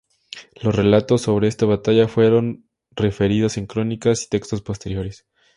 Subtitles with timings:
[0.63, 2.65] Los relatos sobre esta batalla fueron
[2.95, 5.27] referidos en crónicas y textos posteriores.